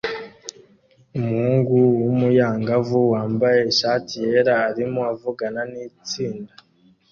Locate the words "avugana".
5.13-5.61